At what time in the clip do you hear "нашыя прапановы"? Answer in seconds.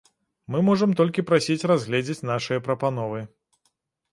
2.31-3.21